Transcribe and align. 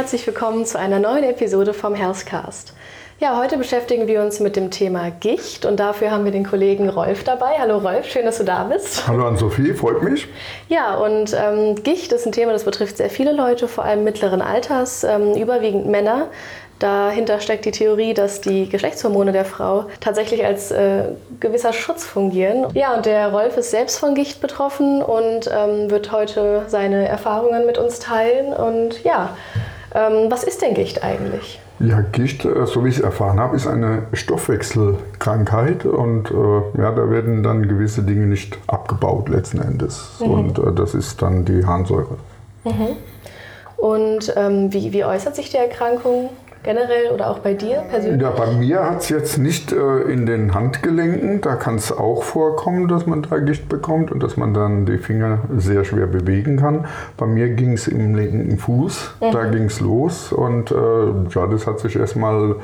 herzlich 0.00 0.26
willkommen 0.26 0.64
zu 0.64 0.78
einer 0.78 0.98
neuen 0.98 1.24
Episode 1.24 1.74
vom 1.74 1.94
Healthcast. 1.94 2.72
Ja, 3.18 3.36
heute 3.36 3.58
beschäftigen 3.58 4.06
wir 4.06 4.22
uns 4.22 4.40
mit 4.40 4.56
dem 4.56 4.70
Thema 4.70 5.10
Gicht 5.10 5.66
und 5.66 5.78
dafür 5.78 6.10
haben 6.10 6.24
wir 6.24 6.32
den 6.32 6.46
Kollegen 6.46 6.88
Rolf 6.88 7.22
dabei. 7.22 7.58
Hallo 7.58 7.76
Rolf, 7.76 8.06
schön, 8.06 8.24
dass 8.24 8.38
du 8.38 8.44
da 8.44 8.64
bist. 8.64 9.06
Hallo 9.06 9.26
an 9.26 9.36
Sophie, 9.36 9.74
freut 9.74 10.02
mich. 10.02 10.26
Ja, 10.70 10.94
und 10.94 11.36
ähm, 11.38 11.74
Gicht 11.82 12.12
ist 12.12 12.24
ein 12.24 12.32
Thema, 12.32 12.52
das 12.52 12.64
betrifft 12.64 12.96
sehr 12.96 13.10
viele 13.10 13.32
Leute, 13.32 13.68
vor 13.68 13.84
allem 13.84 14.02
mittleren 14.02 14.40
Alters, 14.40 15.04
ähm, 15.04 15.34
überwiegend 15.34 15.84
Männer. 15.84 16.28
Dahinter 16.78 17.38
steckt 17.40 17.66
die 17.66 17.70
Theorie, 17.70 18.14
dass 18.14 18.40
die 18.40 18.70
Geschlechtshormone 18.70 19.32
der 19.32 19.44
Frau 19.44 19.84
tatsächlich 20.00 20.46
als 20.46 20.70
äh, 20.70 21.08
gewisser 21.40 21.74
Schutz 21.74 22.06
fungieren. 22.06 22.68
Ja, 22.72 22.94
und 22.94 23.04
der 23.04 23.28
Rolf 23.32 23.58
ist 23.58 23.70
selbst 23.70 23.98
von 23.98 24.14
Gicht 24.14 24.40
betroffen 24.40 25.02
und 25.02 25.50
ähm, 25.54 25.90
wird 25.90 26.10
heute 26.10 26.62
seine 26.68 27.06
Erfahrungen 27.06 27.66
mit 27.66 27.76
uns 27.76 27.98
teilen. 27.98 28.54
Und 28.54 29.04
ja, 29.04 29.36
was 29.92 30.44
ist 30.44 30.62
denn 30.62 30.74
Gicht 30.74 31.02
eigentlich? 31.02 31.60
Ja, 31.80 32.02
Gicht, 32.12 32.44
äh, 32.44 32.66
so 32.66 32.84
wie 32.84 32.90
ich 32.90 32.98
es 32.98 33.02
erfahren 33.02 33.40
habe, 33.40 33.56
ist 33.56 33.66
eine 33.66 34.02
Stoffwechselkrankheit 34.12 35.86
und 35.86 36.30
äh, 36.30 36.80
ja, 36.80 36.92
da 36.92 37.10
werden 37.10 37.42
dann 37.42 37.66
gewisse 37.66 38.02
Dinge 38.02 38.26
nicht 38.26 38.58
abgebaut 38.66 39.30
letzten 39.30 39.62
Endes. 39.62 40.18
Mhm. 40.20 40.30
Und 40.30 40.58
äh, 40.58 40.72
das 40.74 40.94
ist 40.94 41.22
dann 41.22 41.46
die 41.46 41.64
Harnsäure. 41.64 42.18
Mhm. 42.64 42.96
Und 43.78 44.34
ähm, 44.36 44.72
wie, 44.74 44.92
wie 44.92 45.04
äußert 45.04 45.34
sich 45.34 45.50
die 45.50 45.56
Erkrankung? 45.56 46.28
Generell 46.62 47.10
oder 47.12 47.30
auch 47.30 47.38
bei 47.38 47.54
dir 47.54 47.82
persönlich? 47.90 48.20
Ja, 48.20 48.30
bei 48.30 48.52
mir 48.52 48.84
hat 48.84 49.02
es 49.02 49.08
jetzt 49.08 49.38
nicht 49.38 49.72
äh, 49.72 50.02
in 50.02 50.26
den 50.26 50.54
Handgelenken. 50.54 51.40
Da 51.40 51.56
kann 51.56 51.76
es 51.76 51.90
auch 51.90 52.22
vorkommen, 52.22 52.88
dass 52.88 53.06
man 53.06 53.22
da 53.22 53.38
Gicht 53.38 53.68
bekommt 53.68 54.10
und 54.12 54.22
dass 54.22 54.36
man 54.36 54.54
dann 54.54 54.86
die 54.86 54.98
Finger 54.98 55.38
sehr 55.56 55.84
schwer 55.84 56.06
bewegen 56.06 56.58
kann. 56.58 56.86
Bei 57.16 57.26
mir 57.26 57.48
ging 57.48 57.72
es 57.72 57.88
im 57.88 58.14
linken 58.14 58.58
Fuß, 58.58 59.14
mhm. 59.20 59.32
da 59.32 59.44
ging 59.44 59.64
es 59.64 59.80
los 59.80 60.32
und 60.32 60.70
äh, 60.70 60.74
ja, 60.74 61.46
das 61.46 61.66
hat 61.66 61.80
sich 61.80 61.96
erstmal 61.96 62.56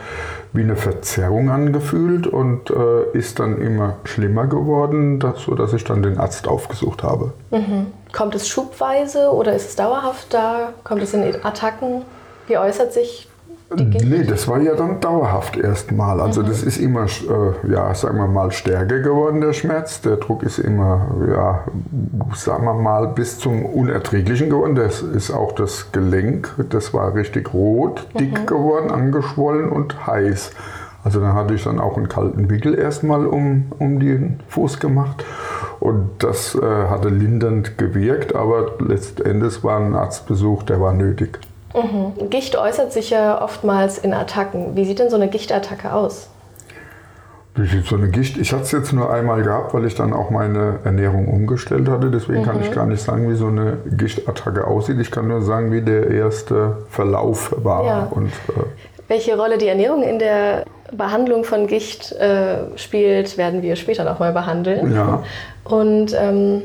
wie 0.52 0.62
eine 0.62 0.76
Verzerrung 0.76 1.50
angefühlt 1.50 2.26
und 2.26 2.70
äh, 2.70 3.16
ist 3.16 3.38
dann 3.38 3.60
immer 3.60 3.96
schlimmer 4.04 4.46
geworden, 4.46 5.20
dass, 5.20 5.42
sodass 5.42 5.72
ich 5.72 5.84
dann 5.84 6.02
den 6.02 6.18
Arzt 6.18 6.48
aufgesucht 6.48 7.02
habe. 7.02 7.32
Mhm. 7.50 7.88
Kommt 8.12 8.34
es 8.34 8.48
schubweise 8.48 9.30
oder 9.30 9.54
ist 9.54 9.68
es 9.68 9.76
dauerhaft 9.76 10.32
da? 10.32 10.72
Kommt 10.84 11.02
es 11.02 11.12
in 11.12 11.22
Attacken? 11.44 12.02
Wie 12.46 12.56
äußert 12.56 12.92
sich 12.92 13.28
Nee, 13.74 14.22
das 14.22 14.46
war 14.46 14.60
ja 14.60 14.74
dann 14.74 15.00
dauerhaft 15.00 15.56
erstmal. 15.56 16.20
Also 16.20 16.42
mhm. 16.42 16.46
das 16.46 16.62
ist 16.62 16.78
immer, 16.78 17.06
äh, 17.06 17.72
ja, 17.72 17.92
sagen 17.94 18.16
wir 18.18 18.28
mal, 18.28 18.52
stärker 18.52 19.00
geworden, 19.00 19.40
der 19.40 19.52
Schmerz. 19.52 20.00
Der 20.02 20.16
Druck 20.16 20.44
ist 20.44 20.58
immer, 20.58 21.08
ja, 21.28 21.64
sagen 22.34 22.64
wir 22.64 22.74
mal, 22.74 23.08
bis 23.08 23.40
zum 23.40 23.66
Unerträglichen 23.66 24.50
geworden. 24.50 24.76
Das 24.76 25.02
ist 25.02 25.32
auch 25.32 25.52
das 25.52 25.90
Gelenk, 25.90 26.54
das 26.70 26.94
war 26.94 27.14
richtig 27.14 27.52
rot, 27.52 28.06
dick 28.18 28.40
mhm. 28.40 28.46
geworden, 28.46 28.90
angeschwollen 28.92 29.68
und 29.68 30.06
heiß. 30.06 30.52
Also 31.02 31.20
dann 31.20 31.34
hatte 31.34 31.54
ich 31.54 31.64
dann 31.64 31.80
auch 31.80 31.96
einen 31.96 32.08
kalten 32.08 32.48
Wickel 32.48 32.78
erstmal 32.78 33.26
um, 33.26 33.66
um 33.78 33.98
den 33.98 34.40
Fuß 34.48 34.78
gemacht. 34.78 35.24
Und 35.80 36.10
das 36.18 36.54
äh, 36.54 36.60
hatte 36.60 37.08
lindernd 37.08 37.78
gewirkt, 37.78 38.34
aber 38.34 38.72
letztendlich 38.78 39.62
war 39.64 39.78
ein 39.80 39.94
Arztbesuch, 39.94 40.62
der 40.62 40.80
war 40.80 40.92
nötig. 40.92 41.40
Mhm. 41.76 42.30
Gicht 42.30 42.56
äußert 42.56 42.92
sich 42.92 43.10
ja 43.10 43.42
oftmals 43.42 43.98
in 43.98 44.14
Attacken. 44.14 44.76
Wie 44.76 44.84
sieht 44.84 44.98
denn 44.98 45.10
so 45.10 45.16
eine 45.16 45.28
Gichtattacke 45.28 45.92
aus? 45.92 46.28
Wie 47.54 47.66
sieht 47.66 47.86
so 47.86 47.96
eine 47.96 48.08
Gicht? 48.08 48.36
Ich 48.36 48.52
hatte 48.52 48.64
es 48.64 48.72
jetzt 48.72 48.92
nur 48.92 49.10
einmal 49.10 49.42
gehabt, 49.42 49.72
weil 49.72 49.86
ich 49.86 49.94
dann 49.94 50.12
auch 50.12 50.28
meine 50.30 50.80
Ernährung 50.84 51.26
umgestellt 51.28 51.88
hatte. 51.88 52.10
Deswegen 52.10 52.40
mhm. 52.40 52.44
kann 52.44 52.60
ich 52.60 52.70
mhm. 52.70 52.74
gar 52.74 52.86
nicht 52.86 53.02
sagen, 53.02 53.30
wie 53.30 53.34
so 53.34 53.46
eine 53.46 53.78
Gichtattacke 53.86 54.66
aussieht. 54.66 54.98
Ich 55.00 55.10
kann 55.10 55.28
nur 55.28 55.40
sagen, 55.40 55.72
wie 55.72 55.80
der 55.80 56.10
erste 56.10 56.78
Verlauf 56.90 57.54
war. 57.56 57.84
Ja. 57.84 58.08
Und, 58.10 58.28
äh, 58.28 58.62
Welche 59.08 59.38
Rolle 59.38 59.56
die 59.56 59.68
Ernährung 59.68 60.02
in 60.02 60.18
der 60.18 60.64
Behandlung 60.92 61.44
von 61.44 61.66
Gicht 61.66 62.12
äh, 62.12 62.76
spielt, 62.76 63.38
werden 63.38 63.62
wir 63.62 63.76
später 63.76 64.04
nochmal 64.04 64.32
behandeln. 64.32 64.94
Ja. 64.94 65.22
Und 65.64 66.14
ähm, 66.18 66.62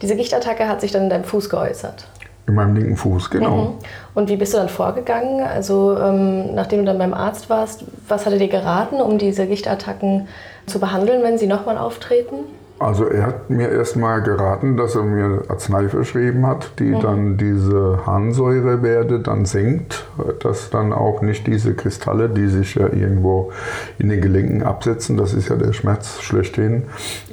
diese 0.00 0.16
Gichtattacke 0.16 0.66
hat 0.66 0.80
sich 0.80 0.90
dann 0.90 1.04
in 1.04 1.10
deinem 1.10 1.24
Fuß 1.24 1.50
geäußert. 1.50 2.06
In 2.50 2.56
meinem 2.56 2.74
linken 2.74 2.96
Fuß, 2.96 3.30
genau. 3.30 3.56
Mhm. 3.56 3.72
Und 4.14 4.28
wie 4.28 4.34
bist 4.36 4.54
du 4.54 4.58
dann 4.58 4.68
vorgegangen? 4.68 5.40
Also 5.40 5.96
ähm, 5.96 6.52
nachdem 6.52 6.80
du 6.80 6.86
dann 6.86 6.98
beim 6.98 7.14
Arzt 7.14 7.48
warst, 7.48 7.84
was 8.08 8.26
hat 8.26 8.32
er 8.32 8.40
dir 8.40 8.48
geraten, 8.48 9.00
um 9.00 9.18
diese 9.18 9.46
Gichtattacken 9.46 10.26
zu 10.66 10.80
behandeln, 10.80 11.22
wenn 11.22 11.38
sie 11.38 11.46
nochmal 11.46 11.78
auftreten? 11.78 12.38
Also 12.80 13.04
er 13.04 13.26
hat 13.26 13.50
mir 13.50 13.68
erstmal 13.68 14.22
geraten, 14.22 14.78
dass 14.78 14.94
er 14.94 15.02
mir 15.02 15.42
Arznei 15.48 15.86
verschrieben 15.88 16.46
hat, 16.46 16.72
die 16.78 16.94
mhm. 16.94 17.00
dann 17.00 17.36
diese 17.36 18.06
Harnsäurewerte 18.06 19.20
dann 19.20 19.44
senkt, 19.44 20.06
dass 20.42 20.70
dann 20.70 20.94
auch 20.94 21.20
nicht 21.20 21.46
diese 21.46 21.74
Kristalle, 21.74 22.30
die 22.30 22.48
sich 22.48 22.76
ja 22.76 22.86
irgendwo 22.90 23.52
in 23.98 24.08
den 24.08 24.22
Gelenken 24.22 24.62
absetzen, 24.62 25.18
das 25.18 25.34
ist 25.34 25.50
ja 25.50 25.56
der 25.56 25.74
Schmerz 25.74 26.22
schlechthin, 26.22 26.84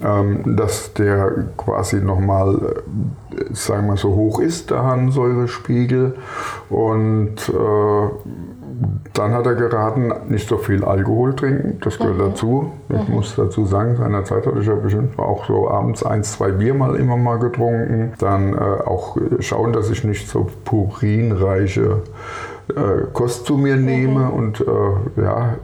ähm, 0.04 0.58
dass 0.58 0.92
der 0.96 1.46
quasi 1.56 2.02
nochmal, 2.02 2.84
sagen 3.54 3.88
wir 3.88 3.96
so 3.96 4.16
hoch 4.16 4.42
ist, 4.42 4.70
der 4.70 4.84
Harnsäurespiegel 4.84 6.16
und 6.70 7.36
äh, 7.48 8.57
dann 9.14 9.34
hat 9.34 9.46
er 9.46 9.56
geraten, 9.56 10.14
nicht 10.30 10.48
so 10.48 10.58
viel 10.58 10.84
Alkohol 10.84 11.36
trinken, 11.36 11.80
das 11.84 11.98
gehört 11.98 12.18
mhm. 12.18 12.30
dazu. 12.30 12.72
Ich 12.90 13.08
mhm. 13.08 13.16
muss 13.16 13.36
dazu 13.36 13.66
sagen, 13.66 13.96
seinerzeit 13.96 14.46
hatte 14.46 14.60
ich 14.60 14.68
ja 14.68 14.76
bestimmt 14.76 15.18
auch 15.18 15.46
so 15.46 15.70
abends 15.70 16.04
eins, 16.04 16.34
zwei 16.34 16.52
Bier 16.52 16.74
mal 16.74 16.96
immer 16.96 17.18
mal 17.18 17.40
getrunken. 17.40 18.14
Dann 18.20 18.54
äh, 18.54 18.58
auch 18.58 19.18
schauen, 19.40 19.74
dass 19.74 19.90
ich 19.90 20.04
nicht 20.04 20.30
so 20.30 20.48
purinreiche 20.66 22.04
äh, 22.70 23.06
Kost 23.14 23.46
zu 23.46 23.58
mir 23.58 23.76
nehme. 23.76 24.26
Mhm. 24.26 24.30
Und 24.32 24.62
äh, 24.62 25.22
ja, 25.22 25.56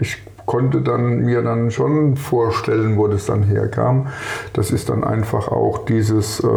ich 0.00 0.22
konnte 0.46 0.80
dann 0.80 1.20
mir 1.20 1.42
dann 1.42 1.70
schon 1.70 2.16
vorstellen, 2.16 2.96
wo 2.96 3.08
das 3.08 3.26
dann 3.26 3.42
herkam. 3.42 4.08
Das 4.52 4.70
ist 4.70 4.88
dann 4.88 5.04
einfach 5.04 5.48
auch 5.48 5.84
dieses 5.84 6.40
äh, 6.40 6.48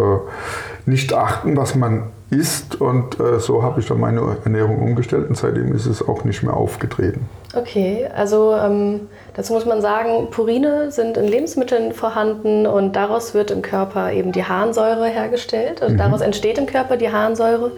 Nicht-Achten, 0.86 1.58
was 1.58 1.76
man 1.76 2.04
isst. 2.30 2.82
Und 2.82 3.20
äh, 3.20 3.40
so 3.40 3.64
habe 3.64 3.80
ich 3.80 3.88
dann 3.88 4.00
meine 4.00 4.38
Ernährung 4.44 4.82
umgestellt 4.82 5.30
und 5.30 5.38
seitdem 5.38 5.74
ist 5.74 5.86
es 5.86 6.08
auch 6.08 6.24
nicht 6.24 6.44
mehr 6.44 6.56
aufgetreten. 6.56 7.30
Okay, 7.56 8.08
also 8.16 8.54
ähm, 8.54 9.02
dazu 9.36 9.54
muss 9.54 9.66
man 9.66 9.82
sagen, 9.82 10.30
Purine 10.32 10.92
sind 10.92 11.18
in 11.18 11.28
Lebensmitteln 11.28 11.94
vorhanden 11.94 12.66
und 12.66 12.96
daraus 12.96 13.34
wird 13.34 13.52
im 13.52 13.62
Körper 13.62 14.12
eben 14.12 14.32
die 14.32 14.44
Harnsäure 14.44 15.08
hergestellt. 15.08 15.82
Also 15.82 15.94
mhm. 15.94 16.00
daraus 16.00 16.22
entsteht 16.22 16.58
im 16.58 16.66
Körper 16.66 16.98
die 16.98 17.12
Harnsäure. 17.12 17.72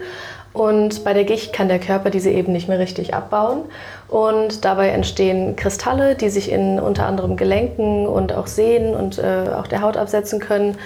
Und 0.54 1.04
bei 1.04 1.12
der 1.12 1.24
Gicht 1.24 1.52
kann 1.52 1.68
der 1.68 1.78
Körper 1.78 2.10
diese 2.10 2.30
eben 2.30 2.52
nicht 2.52 2.68
mehr 2.68 2.78
richtig 2.78 3.14
abbauen. 3.14 3.64
Und 4.08 4.64
dabei 4.64 4.88
entstehen 4.88 5.54
Kristalle, 5.56 6.14
die 6.14 6.30
sich 6.30 6.50
in 6.50 6.80
unter 6.80 7.06
anderem 7.06 7.36
Gelenken 7.36 8.06
und 8.06 8.32
auch 8.32 8.46
Sehnen 8.46 8.94
und 8.94 9.18
äh, 9.18 9.50
auch 9.54 9.66
der 9.66 9.82
Haut 9.82 9.96
absetzen 9.96 10.40
können. 10.40 10.76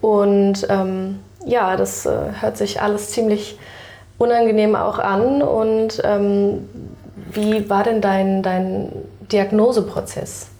Und 0.00 0.66
ähm, 0.68 1.20
ja, 1.46 1.76
das 1.76 2.06
äh, 2.06 2.32
hört 2.40 2.56
sich 2.56 2.80
alles 2.80 3.10
ziemlich 3.10 3.58
unangenehm 4.18 4.76
auch 4.76 4.98
an. 4.98 5.42
Und 5.42 6.00
ähm, 6.04 6.68
wie 7.32 7.68
war 7.68 7.84
denn 7.84 8.00
dein, 8.00 8.42
dein 8.42 8.92
Diagnoseprozess? 9.30 10.51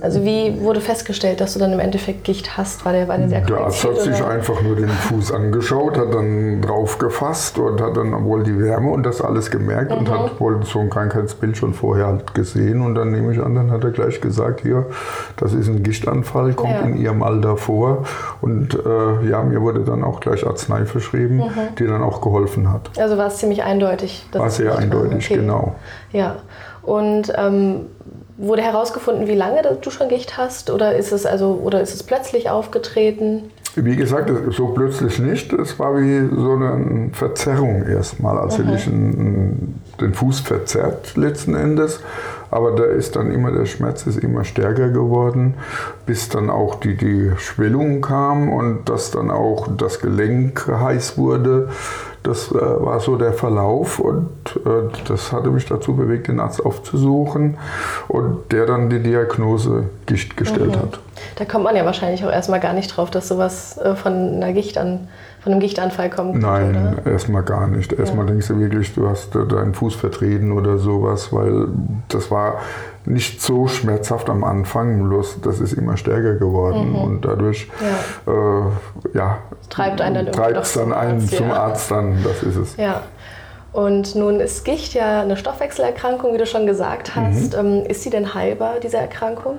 Also 0.00 0.24
wie 0.24 0.60
wurde 0.60 0.80
festgestellt, 0.80 1.40
dass 1.40 1.52
du 1.52 1.58
dann 1.58 1.72
im 1.72 1.80
Endeffekt 1.80 2.24
Gicht 2.24 2.56
hast? 2.56 2.84
War 2.84 2.92
der, 2.92 3.08
war 3.08 3.18
der 3.18 3.28
sehr 3.28 3.40
Der 3.42 3.58
Arzt 3.58 3.84
hat 3.84 4.00
sich 4.00 4.24
einfach 4.24 4.60
nur 4.62 4.76
den 4.76 4.88
Fuß 4.88 5.32
angeschaut, 5.32 5.98
hat 5.98 6.14
dann 6.14 6.62
drauf 6.62 6.98
gefasst 6.98 7.58
und 7.58 7.80
hat 7.80 7.96
dann 7.96 8.24
wohl 8.24 8.42
die 8.42 8.58
Wärme 8.58 8.90
und 8.90 9.04
das 9.04 9.20
alles 9.20 9.50
gemerkt 9.50 9.90
mhm. 9.90 9.98
und 9.98 10.10
hat 10.10 10.40
wohl 10.40 10.64
so 10.64 10.80
ein 10.80 10.90
Krankheitsbild 10.90 11.56
schon 11.56 11.74
vorher 11.74 12.06
halt 12.06 12.34
gesehen. 12.34 12.82
Und 12.82 12.94
dann 12.94 13.10
nehme 13.10 13.32
ich 13.32 13.40
an, 13.40 13.54
dann 13.54 13.70
hat 13.70 13.84
er 13.84 13.90
gleich 13.90 14.20
gesagt, 14.20 14.62
hier, 14.62 14.86
das 15.36 15.52
ist 15.52 15.68
ein 15.68 15.82
Gichtanfall, 15.82 16.54
kommt 16.54 16.72
ja. 16.72 16.80
in 16.80 16.96
ihrem 16.96 17.22
Alter 17.22 17.56
vor. 17.56 18.04
Und 18.40 18.74
äh, 18.74 19.28
ja, 19.28 19.42
mir 19.42 19.60
wurde 19.60 19.80
dann 19.80 20.04
auch 20.04 20.20
gleich 20.20 20.46
Arznei 20.46 20.84
verschrieben, 20.86 21.36
mhm. 21.36 21.74
die 21.78 21.86
dann 21.86 22.02
auch 22.02 22.20
geholfen 22.20 22.72
hat. 22.72 22.90
Also 22.98 23.16
war 23.18 23.26
es 23.26 23.36
ziemlich 23.36 23.62
eindeutig. 23.62 24.26
War 24.32 24.50
sehr 24.50 24.76
eindeutig, 24.76 25.26
okay. 25.26 25.40
genau. 25.40 25.74
Ja. 26.12 26.36
Und 26.82 27.32
ähm, 27.36 27.86
Wurde 28.42 28.62
herausgefunden, 28.62 29.28
wie 29.28 29.36
lange 29.36 29.62
du 29.80 29.90
schon 29.90 30.08
Gicht 30.08 30.36
hast 30.36 30.68
oder 30.68 30.96
ist 30.96 31.12
es 31.12 31.26
also 31.26 31.60
oder 31.62 31.80
ist 31.80 31.94
es 31.94 32.02
plötzlich 32.02 32.50
aufgetreten? 32.50 33.52
Wie 33.76 33.94
gesagt, 33.94 34.30
so 34.50 34.66
plötzlich 34.66 35.20
nicht. 35.20 35.52
Es 35.52 35.78
war 35.78 35.96
wie 35.96 36.28
so 36.28 36.52
eine 36.52 37.10
Verzerrung 37.12 37.86
erstmal, 37.86 38.36
als 38.36 38.58
mhm. 38.58 38.64
hätte 38.64 38.76
ich 38.76 38.86
einen, 38.88 39.80
den 40.00 40.12
Fuß 40.12 40.40
verzerrt 40.40 41.16
letzten 41.16 41.54
Endes. 41.54 42.00
Aber 42.50 42.72
da 42.72 42.82
ist 42.82 43.14
dann 43.14 43.30
immer 43.30 43.52
der 43.52 43.64
Schmerz 43.64 44.06
ist 44.08 44.18
immer 44.18 44.44
stärker 44.44 44.88
geworden, 44.88 45.54
bis 46.04 46.28
dann 46.28 46.50
auch 46.50 46.74
die, 46.74 46.96
die 46.96 47.30
Schwellung 47.38 48.00
kam 48.00 48.52
und 48.52 48.88
dass 48.88 49.12
dann 49.12 49.30
auch 49.30 49.68
das 49.78 50.00
Gelenk 50.00 50.66
heiß 50.66 51.16
wurde. 51.16 51.68
Das 52.22 52.52
äh, 52.52 52.54
war 52.54 53.00
so 53.00 53.16
der 53.16 53.32
Verlauf 53.32 53.98
und 53.98 54.28
äh, 54.64 54.88
das 55.08 55.32
hatte 55.32 55.50
mich 55.50 55.66
dazu 55.66 55.96
bewegt, 55.96 56.28
den 56.28 56.38
Arzt 56.38 56.64
aufzusuchen 56.64 57.58
und 58.08 58.52
der 58.52 58.66
dann 58.66 58.90
die 58.90 59.00
Diagnose 59.00 59.88
Gicht 60.06 60.36
gestellt 60.36 60.76
mhm. 60.76 60.80
hat. 60.80 61.00
Da 61.36 61.44
kommt 61.44 61.64
man 61.64 61.74
ja 61.74 61.84
wahrscheinlich 61.84 62.24
auch 62.24 62.30
erstmal 62.30 62.60
gar 62.60 62.74
nicht 62.74 62.96
drauf, 62.96 63.10
dass 63.10 63.28
sowas 63.28 63.76
äh, 63.78 63.96
von 63.96 64.12
einer 64.12 64.52
Gichtanfall 64.52 65.08
von 65.42 65.52
einem 65.52 65.60
Gichtanfall 65.60 66.08
kommen 66.10 66.32
könnte, 66.32 66.46
Nein, 66.46 66.98
oder? 67.04 67.10
erstmal 67.10 67.42
gar 67.42 67.66
nicht. 67.66 67.92
Erstmal 67.92 68.26
Ja. 68.26 68.30
denkst 68.32 68.48
du 68.48 68.58
wirklich, 68.60 68.94
du 68.94 69.08
hast 69.08 69.34
äh, 69.34 69.46
deinen 69.46 69.74
Fuß 69.74 69.94
vertreten 69.96 70.52
oder 70.52 70.78
sowas, 70.78 71.32
weil 71.32 71.66
das 72.08 72.30
war 72.30 72.60
nicht 73.04 73.42
so 73.42 73.66
schmerzhaft 73.66 74.30
am 74.30 74.44
Anfang, 74.44 75.02
bloß 75.08 75.40
das 75.40 75.58
ist 75.58 75.72
immer 75.72 75.96
stärker 75.96 76.34
geworden 76.36 76.90
Mhm. 76.90 76.94
und 76.96 77.24
dadurch 77.24 77.68
äh, 78.26 79.16
ja, 79.18 79.38
Treibt 79.68 80.00
einen 80.00 80.26
dann 80.32 80.56
es 80.62 80.72
dann 80.74 80.84
zum 80.84 80.92
einen 80.92 81.20
Arzt, 81.20 81.36
zum 81.36 81.48
ja. 81.48 81.54
Arzt 81.56 81.90
dann, 81.90 82.16
das 82.22 82.42
ist 82.44 82.56
es. 82.56 82.76
Ja. 82.76 83.00
Und 83.72 84.14
nun 84.14 84.38
ist 84.38 84.64
Gicht 84.64 84.92
ja 84.94 85.22
eine 85.22 85.36
Stoffwechselerkrankung, 85.36 86.34
wie 86.34 86.38
du 86.38 86.46
schon 86.46 86.66
gesagt 86.66 87.16
hast. 87.16 87.54
Ähm, 87.54 87.84
ist 87.88 88.02
sie 88.02 88.10
denn 88.10 88.34
heilbar, 88.34 88.74
diese 88.82 88.98
Erkrankung? 88.98 89.58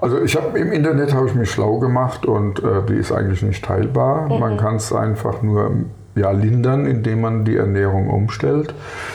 Also 0.00 0.20
ich 0.22 0.36
habe 0.36 0.58
im 0.58 0.72
Internet 0.72 1.12
habe 1.12 1.26
ich 1.26 1.34
mich 1.34 1.50
schlau 1.50 1.78
gemacht 1.78 2.24
und 2.24 2.62
äh, 2.62 2.82
die 2.88 2.94
ist 2.94 3.12
eigentlich 3.12 3.42
nicht 3.42 3.64
teilbar. 3.64 4.28
Man 4.28 4.56
kann 4.56 4.76
es 4.76 4.92
einfach 4.92 5.42
nur 5.42 5.70
ja, 6.16 6.30
lindern, 6.32 6.86
indem 6.86 7.20
man 7.20 7.44
die 7.44 7.56
Ernährung 7.56 8.10
umstellt. 8.10 8.74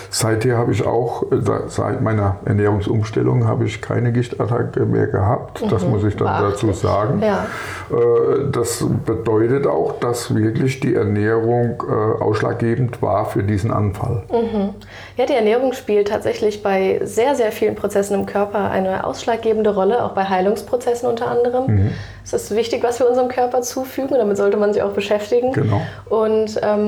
Seither 0.09 0.57
habe 0.57 0.71
ich 0.71 0.85
auch, 0.85 1.23
äh, 1.31 1.41
se- 1.41 1.63
seit 1.67 2.01
meiner 2.01 2.37
Ernährungsumstellung 2.45 3.45
habe 3.47 3.65
ich 3.65 3.81
keine 3.81 4.13
Gichtattacke 4.13 4.85
mehr 4.85 5.07
gehabt. 5.07 5.63
Das 5.69 5.85
muss 5.85 6.03
ich 6.05 6.15
dann 6.15 6.41
dazu 6.41 6.71
sagen. 6.71 7.21
Ja. 7.21 7.45
Äh, 7.91 8.49
Das 8.51 8.85
bedeutet 9.05 9.67
auch, 9.67 9.99
dass 9.99 10.33
wirklich 10.35 10.79
die 10.79 10.95
Ernährung 10.95 11.83
äh, 11.89 12.23
ausschlaggebend 12.23 13.01
war 13.01 13.25
für 13.25 13.43
diesen 13.43 13.71
Anfall. 13.71 14.23
Ja, 15.17 15.25
die 15.25 15.33
Ernährung 15.33 15.73
spielt 15.73 16.07
tatsächlich 16.07 16.63
bei 16.63 17.01
sehr, 17.03 17.35
sehr 17.35 17.51
vielen 17.51 17.75
Prozessen 17.75 18.13
im 18.19 18.25
Körper 18.25 18.69
eine 18.71 19.05
ausschlaggebende 19.05 19.73
Rolle, 19.73 20.03
auch 20.03 20.11
bei 20.13 20.23
Heilungsprozessen 20.23 21.09
unter 21.09 21.27
anderem. 21.29 21.91
Es 22.23 22.33
ist 22.33 22.55
wichtig, 22.55 22.83
was 22.83 22.99
wir 22.99 23.07
unserem 23.09 23.27
Körper 23.29 23.61
zufügen, 23.61 24.15
damit 24.17 24.37
sollte 24.37 24.57
man 24.57 24.73
sich 24.73 24.81
auch 24.81 24.93
beschäftigen. 24.93 25.51
Genau. 25.53 25.81
Und 26.09 26.59
ähm, 26.63 26.84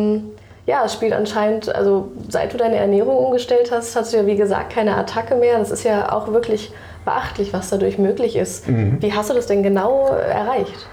ja, 0.66 0.84
es 0.86 0.94
spielt 0.94 1.14
anscheinend, 1.14 1.74
also 1.74 2.12
seit 2.28 2.54
du 2.54 2.58
deine 2.58 2.76
Ernährung 2.76 3.18
umgestellt 3.18 3.72
hast, 3.72 3.96
hast 3.96 4.12
du 4.12 4.18
ja 4.18 4.26
wie 4.26 4.36
gesagt 4.36 4.74
keine 4.74 4.96
Attacke 4.98 5.36
mehr. 5.36 5.58
Das 5.60 5.72
ist 5.72 5.84
ja 5.84 6.12
auch 6.12 6.34
wirklich 6.34 6.72
beachtlich, 7.06 7.54
was 7.54 7.70
dadurch 7.70 7.98
möglich 7.98 8.36
ist. 8.36 8.66
Wie 8.68 9.14
hast 9.14 9.30
du 9.30 9.34
das 9.34 9.48
denn 9.48 9.64
genau 9.64 10.08
erreicht? 10.08 10.88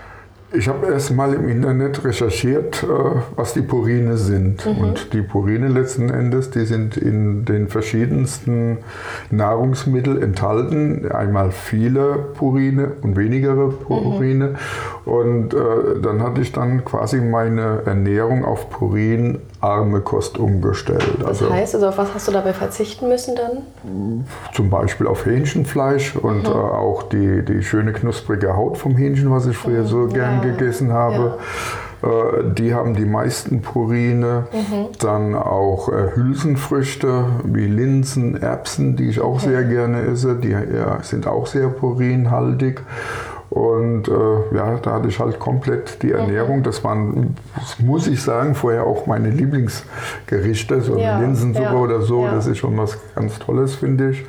Ich 0.56 0.69
habe 0.69 0.87
erst 0.87 1.11
mal 1.15 1.35
im 1.35 1.49
Internet 1.49 2.05
recherchiert, 2.05 2.85
äh, 2.85 2.87
was 3.35 3.55
die 3.55 3.62
Purine 3.62 4.17
sind. 4.17 4.65
Und 4.67 5.12
die 5.12 5.23
Purine 5.23 5.67
letzten 5.67 6.11
Endes, 6.11 6.51
die 6.51 6.65
sind 6.65 6.97
in 6.97 7.45
den 7.45 7.69
verschiedensten 7.69 8.79
Nahrungsmitteln 9.31 10.23
enthalten. 10.23 11.11
Einmal 11.11 11.51
viele 11.51 12.15
Purine 12.35 12.93
und 13.03 13.17
wenigere 13.17 13.71
Purine. 13.71 14.55
Und 15.05 15.55
äh, 15.55 16.01
dann 16.01 16.23
hatte 16.23 16.41
ich 16.41 16.53
dann 16.53 16.85
quasi 16.85 17.21
meine 17.21 17.83
Ernährung 17.85 18.45
auf 18.45 18.71
purinarme 19.64 20.00
Kost 20.00 20.38
umgestellt. 20.38 21.16
Das 21.19 21.28
Also 21.43 21.50
heißt, 21.50 21.75
also 21.75 21.88
auf 21.88 21.99
was 21.99 22.14
hast 22.14 22.28
du 22.28 22.32
dabei 22.32 22.52
verzichten 22.52 23.08
müssen 23.08 23.34
dann? 23.37 24.26
zum 24.52 24.70
Beispiel 24.70 25.06
auf 25.06 25.26
Hähnchenfleisch 25.26 26.16
und 26.16 26.46
äh, 26.46 26.50
auch 26.50 27.05
die, 27.05 27.44
die 27.44 27.62
schöne 27.62 27.93
knusprige 27.93 28.56
Haut 28.56 28.78
vom 28.78 28.96
Hähnchen, 28.96 29.31
was 29.31 29.46
ich 29.46 29.56
früher 29.56 29.84
so 29.84 30.06
gern 30.06 30.43
Ja, 30.43 30.50
gegessen 30.52 30.93
habe. 30.93 31.38
Äh, 32.02 32.52
die 32.55 32.75
haben 32.75 32.94
die 32.94 33.05
meisten 33.06 33.62
Purine. 33.62 34.46
Dann 35.00 35.34
auch 35.34 35.88
äh, 35.88 36.14
Hülsenfrüchte 36.14 37.25
wie 37.44 37.66
Linsen, 37.66 38.40
Erbsen, 38.40 38.96
die 38.96 39.08
ich 39.08 39.20
auch 39.20 39.40
sehr 39.40 39.64
gerne 39.64 40.02
esse. 40.02 40.37
Die 40.37 40.50
ja, 40.50 41.02
sind 41.02 41.26
auch 41.26 41.46
sehr 41.46 41.69
purinhaltig. 41.69 42.82
Und 43.55 44.09
äh, 44.09 44.56
ja, 44.56 44.79
da 44.83 44.95
hatte 44.95 45.06
ich 45.06 45.21
halt 45.21 45.39
komplett 45.39 46.03
die 46.03 46.11
Ernährung. 46.11 46.65
Das 46.65 46.83
waren, 46.83 47.37
das 47.55 47.79
muss 47.79 48.09
ich 48.09 48.21
sagen, 48.21 48.56
vorher 48.56 48.85
auch 48.85 49.06
meine 49.06 49.31
Lieblingsgerichte, 49.31 50.81
so 50.81 50.99
Ja, 50.99 51.19
eine 51.19 51.27
Linsensuppe 51.27 51.62
ja, 51.65 51.73
oder 51.75 52.01
so. 52.03 52.25
ja. 52.25 52.35
Das 52.35 52.49
ist 52.49 52.59
schon 52.59 52.77
was 52.77 52.99
ganz 53.15 53.39
Tolles, 53.39 53.77
finde 53.77 54.11
ich. 54.11 54.25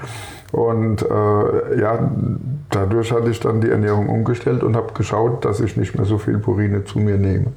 Und 0.52 1.02
äh, 1.02 1.80
ja, 1.82 2.12
dadurch 2.70 3.12
hatte 3.12 3.32
ich 3.32 3.40
dann 3.40 3.62
die 3.62 3.70
Ernährung 3.72 4.10
umgestellt 4.10 4.62
und 4.64 4.76
habe 4.76 4.94
geschaut, 4.94 5.44
dass 5.44 5.60
ich 5.60 5.76
nicht 5.76 5.96
mehr 5.96 6.06
so 6.06 6.20
viel 6.20 6.38
Purine 6.38 6.84
zu 6.86 7.00
mir 7.00 7.18
nehme. 7.18 7.48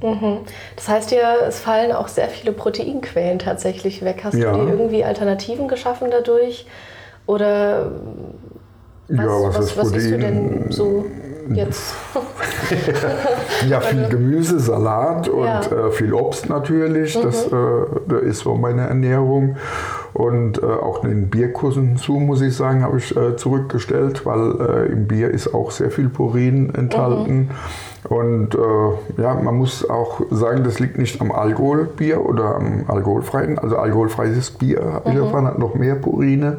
Das 0.75 0.89
heißt 0.89 1.11
ja, 1.11 1.35
es 1.47 1.59
fallen 1.59 1.91
auch 1.91 2.07
sehr 2.07 2.29
viele 2.29 2.51
Proteinquellen 2.51 3.37
tatsächlich 3.37 4.03
weg. 4.03 4.21
Hast 4.23 4.33
Ja. 4.33 4.53
du 4.53 4.65
dir 4.65 4.71
irgendwie 4.71 5.03
Alternativen 5.03 5.67
geschaffen 5.67 6.07
dadurch? 6.09 6.65
Oder 7.27 7.91
was, 9.07 9.17
ja, 9.25 9.25
was, 9.27 9.55
was, 9.55 9.65
ist 9.65 9.77
was 9.77 9.83
Protein? 9.91 9.99
isst 9.99 10.11
du 10.11 10.17
denn 10.17 10.65
so 10.71 11.05
jetzt? 11.55 11.93
Ja, 13.67 13.81
viel 13.81 14.07
Gemüse, 14.09 14.59
Salat 14.59 15.27
und 15.27 15.45
Ja. 15.45 15.61
Mhm. 15.69 15.87
äh, 15.87 15.91
viel 15.91 16.13
Obst 16.13 16.49
natürlich. 16.49 17.19
Das, 17.19 17.47
äh, 17.51 18.19
ist 18.25 18.39
so 18.39 18.55
meine 18.55 18.87
Ernährung. 18.87 19.55
Und 20.13 20.61
äh, 20.61 20.65
auch 20.65 21.01
den 21.01 21.29
Bierkonsum, 21.29 22.25
muss 22.25 22.41
ich 22.41 22.55
sagen, 22.55 22.83
habe 22.83 22.97
ich 22.97 23.15
äh, 23.15 23.35
zurückgestellt, 23.35 24.25
weil 24.25 24.55
äh, 24.59 24.91
im 24.91 25.07
Bier 25.07 25.29
ist 25.29 25.53
auch 25.53 25.71
sehr 25.71 25.91
viel 25.91 26.09
Purin 26.09 26.73
enthalten. 26.73 27.49
Und 28.07 28.55
äh, 28.55 29.21
ja, 29.21 29.33
man 29.35 29.55
muss 29.57 29.87
auch 29.89 30.21
sagen, 30.31 30.63
das 30.63 30.79
liegt 30.79 30.97
nicht 30.97 31.21
am 31.21 31.31
Alkoholbier 31.31 32.25
oder 32.25 32.55
am 32.55 32.85
alkoholfreien. 32.87 33.59
Also 33.59 33.77
alkoholfreies 33.77 34.51
Bier, 34.51 34.81
habe 34.93 35.09
ich 35.11 35.15
erfahren, 35.15 35.45
hat 35.45 35.59
noch 35.59 35.75
mehr 35.75 35.95
Purine. 35.95 36.57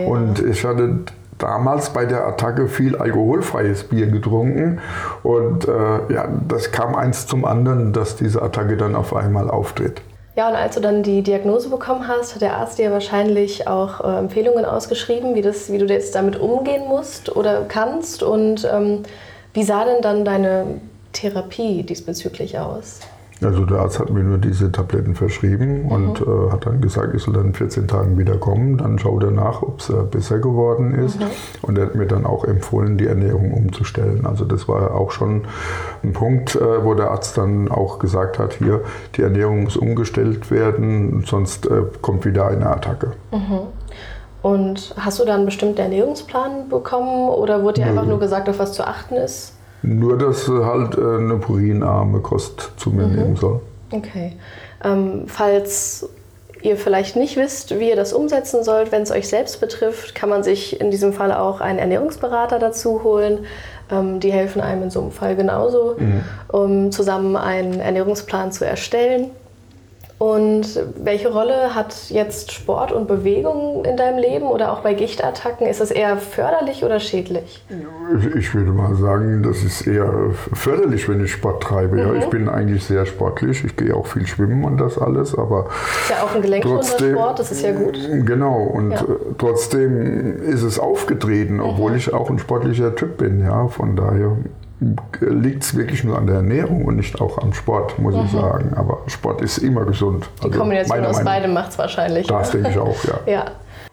Ja. 0.00 0.06
Und 0.08 0.44
ich 0.44 0.64
hatte 0.64 1.00
damals 1.38 1.90
bei 1.90 2.04
der 2.04 2.26
Attacke 2.26 2.68
viel 2.68 2.96
alkoholfreies 2.96 3.84
Bier 3.84 4.06
getrunken 4.08 4.80
und 5.22 5.66
äh, 5.66 6.12
ja, 6.12 6.28
das 6.46 6.72
kam 6.72 6.94
eins 6.94 7.26
zum 7.26 7.44
anderen, 7.44 7.92
dass 7.92 8.16
diese 8.16 8.42
Attacke 8.42 8.76
dann 8.76 8.94
auf 8.94 9.14
einmal 9.14 9.50
auftritt. 9.50 10.02
Ja, 10.38 10.48
und 10.48 10.54
als 10.54 10.76
du 10.76 10.80
dann 10.80 11.02
die 11.02 11.22
Diagnose 11.22 11.68
bekommen 11.68 12.06
hast, 12.06 12.36
hat 12.36 12.42
der 12.42 12.58
Arzt 12.58 12.78
dir 12.78 12.92
wahrscheinlich 12.92 13.66
auch 13.66 14.04
äh, 14.04 14.18
Empfehlungen 14.20 14.64
ausgeschrieben, 14.64 15.34
wie, 15.34 15.42
das, 15.42 15.72
wie 15.72 15.78
du 15.78 15.86
jetzt 15.86 16.14
damit 16.14 16.36
umgehen 16.38 16.86
musst 16.86 17.34
oder 17.34 17.64
kannst. 17.64 18.22
Und 18.22 18.64
ähm, 18.72 19.02
wie 19.52 19.64
sah 19.64 19.84
denn 19.84 20.00
dann 20.00 20.24
deine 20.24 20.80
Therapie 21.12 21.82
diesbezüglich 21.82 22.56
aus? 22.56 23.00
Also 23.40 23.64
der 23.64 23.78
Arzt 23.78 24.00
hat 24.00 24.10
mir 24.10 24.24
nur 24.24 24.38
diese 24.38 24.72
Tabletten 24.72 25.14
verschrieben 25.14 25.86
und 25.88 26.20
äh, 26.20 26.50
hat 26.50 26.66
dann 26.66 26.80
gesagt, 26.80 27.14
ich 27.14 27.22
soll 27.22 27.34
dann 27.34 27.46
in 27.46 27.54
14 27.54 27.86
Tagen 27.86 28.18
wieder 28.18 28.36
kommen. 28.36 28.78
Dann 28.78 28.98
schaut 28.98 29.22
er 29.22 29.30
nach, 29.30 29.62
ob 29.62 29.78
es 29.80 29.90
äh, 29.90 29.94
besser 30.10 30.38
geworden 30.38 30.92
ist. 30.94 31.18
Und 31.62 31.78
er 31.78 31.86
hat 31.86 31.94
mir 31.94 32.06
dann 32.06 32.26
auch 32.26 32.44
empfohlen, 32.44 32.98
die 32.98 33.06
Ernährung 33.06 33.52
umzustellen. 33.52 34.26
Also 34.26 34.44
das 34.44 34.66
war 34.66 34.94
auch 34.94 35.12
schon 35.12 35.42
ein 36.02 36.12
Punkt, 36.12 36.56
äh, 36.56 36.84
wo 36.84 36.94
der 36.94 37.12
Arzt 37.12 37.38
dann 37.38 37.70
auch 37.70 38.00
gesagt 38.00 38.38
hat, 38.40 38.54
hier, 38.54 38.80
die 39.16 39.22
Ernährung 39.22 39.64
muss 39.64 39.76
umgestellt 39.76 40.50
werden, 40.50 41.22
sonst 41.24 41.66
äh, 41.66 41.82
kommt 42.02 42.24
wieder 42.24 42.48
eine 42.48 42.68
Attacke. 42.68 43.12
Und 44.42 44.94
hast 44.98 45.20
du 45.20 45.24
dann 45.24 45.36
einen 45.36 45.46
bestimmten 45.46 45.80
Ernährungsplan 45.80 46.68
bekommen 46.68 47.28
oder 47.28 47.62
wurde 47.62 47.82
dir 47.82 47.86
einfach 47.86 48.06
nur 48.06 48.18
gesagt, 48.18 48.48
auf 48.48 48.58
was 48.58 48.72
zu 48.72 48.86
achten 48.86 49.14
ist? 49.14 49.57
Nur, 49.82 50.18
dass 50.18 50.48
er 50.48 50.66
halt 50.66 50.96
äh, 50.96 51.00
eine 51.00 51.36
purinarme 51.36 52.20
Kost 52.20 52.72
zu 52.76 52.90
mir 52.90 53.06
nehmen 53.06 53.36
soll. 53.36 53.60
Okay. 53.90 54.32
Ähm, 54.84 55.24
falls 55.26 56.08
ihr 56.62 56.76
vielleicht 56.76 57.16
nicht 57.16 57.36
wisst, 57.36 57.78
wie 57.78 57.90
ihr 57.90 57.96
das 57.96 58.12
umsetzen 58.12 58.64
sollt, 58.64 58.90
wenn 58.90 59.02
es 59.02 59.12
euch 59.12 59.28
selbst 59.28 59.60
betrifft, 59.60 60.14
kann 60.14 60.28
man 60.28 60.42
sich 60.42 60.80
in 60.80 60.90
diesem 60.90 61.12
Fall 61.12 61.32
auch 61.32 61.60
einen 61.60 61.78
Ernährungsberater 61.78 62.58
dazu 62.58 63.02
holen. 63.04 63.46
Ähm, 63.90 64.20
die 64.20 64.32
helfen 64.32 64.60
einem 64.60 64.84
in 64.84 64.90
so 64.90 65.00
einem 65.00 65.12
Fall 65.12 65.36
genauso, 65.36 65.96
um 66.48 66.90
zusammen 66.90 67.36
einen 67.36 67.80
Ernährungsplan 67.80 68.52
zu 68.52 68.66
erstellen. 68.66 69.30
Und 70.18 70.80
welche 70.96 71.32
Rolle 71.32 71.76
hat 71.76 71.94
jetzt 72.10 72.50
Sport 72.50 72.90
und 72.90 73.06
Bewegung 73.06 73.84
in 73.84 73.96
deinem 73.96 74.18
Leben 74.18 74.46
oder 74.46 74.72
auch 74.72 74.80
bei 74.80 74.94
Gichtattacken? 74.94 75.66
Ist 75.68 75.80
es 75.80 75.92
eher 75.92 76.16
förderlich 76.16 76.84
oder 76.84 76.98
schädlich? 76.98 77.64
Ich- 78.34 78.52
würde 78.54 78.72
mal 78.72 78.96
sagen, 78.96 79.42
das 79.44 79.62
ist 79.62 79.86
eher 79.86 80.12
förderlich, 80.54 81.08
wenn 81.08 81.22
ich 81.24 81.30
Sport 81.32 81.62
treibe. 81.62 82.00
Ja, 82.00 82.14
ich 82.14 82.26
bin 82.26 82.48
eigentlich 82.48 82.82
sehr 82.84 83.06
sportlich. 83.06 83.62
Ich 83.64 83.76
gehe 83.76 83.94
auch 83.94 84.06
viel 84.06 84.26
schwimmen 84.26 84.64
und 84.64 84.78
das 84.78 84.98
alles, 84.98 85.36
aber 85.38 85.66
Ist 86.02 86.10
ja 86.10 86.16
auch 86.24 86.34
ein 86.34 86.42
gelenkschonender 86.42 86.84
Sport, 86.98 87.38
das 87.38 87.52
ist 87.52 87.62
ja 87.62 87.72
gut. 87.72 87.96
Genau, 88.26 88.62
und 88.64 88.92
Ja. 88.92 89.04
trotzdem 89.38 90.42
ist 90.42 90.62
es 90.62 90.80
aufgetreten, 90.80 91.60
obwohl 91.60 91.94
ich 91.94 92.12
auch 92.12 92.28
ein 92.30 92.38
sportlicher 92.40 92.96
Typ 92.96 93.18
bin. 93.18 93.40
Ja, 93.44 93.68
von 93.68 93.94
daher 93.94 94.32
liegt 95.20 95.64
es 95.64 95.76
wirklich 95.76 96.04
nur 96.04 96.16
an 96.16 96.26
der 96.26 96.36
Ernährung 96.36 96.84
und 96.84 96.96
nicht 96.96 97.20
auch 97.20 97.38
am 97.38 97.52
Sport, 97.52 97.98
muss 97.98 98.14
ich 98.14 98.30
sagen. 98.30 98.74
Aber 98.76 98.98
Sport 99.08 99.40
ist 99.42 99.58
immer 99.58 99.84
gesund. 99.84 100.28
Die 100.44 100.50
Kombination 100.50 101.04
aus 101.04 101.24
beidem 101.24 101.52
macht 101.52 101.70
es 101.70 101.78
wahrscheinlich. 101.78 102.26
Das 102.26 102.50
denke 102.52 102.70
ich 102.70 102.78
auch, 102.78 102.96
ja. 103.04 103.18
Ja. 103.32 103.44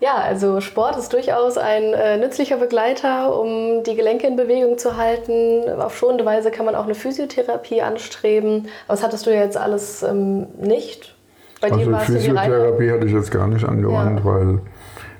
Ja, 0.01 0.15
also 0.15 0.59
Sport 0.59 0.97
ist 0.97 1.13
durchaus 1.13 1.57
ein 1.57 1.93
äh, 1.93 2.17
nützlicher 2.17 2.57
Begleiter, 2.57 3.39
um 3.39 3.81
die 3.83 3.95
Gelenke 3.95 4.27
in 4.27 4.35
Bewegung 4.35 4.77
zu 4.77 4.97
halten. 4.97 5.63
Auf 5.79 5.97
schonende 5.97 6.25
Weise 6.25 6.51
kann 6.51 6.65
man 6.65 6.75
auch 6.75 6.83
eine 6.83 6.95
Physiotherapie 6.95 7.81
anstreben. 7.81 8.67
Aber 8.87 8.97
das 8.97 9.03
hattest 9.03 9.25
du 9.25 9.33
ja 9.33 9.41
jetzt 9.41 9.55
alles 9.57 10.03
ähm, 10.03 10.47
nicht. 10.59 11.15
Bei 11.61 11.69
dir 11.69 11.87
Also. 11.95 12.11
Physiotherapie 12.13 12.91
hatte 12.91 13.05
ich 13.05 13.13
jetzt 13.13 13.31
gar 13.31 13.47
nicht 13.47 13.65
angewandt, 13.65 14.19
Ja. 14.19 14.25
weil 14.25 14.59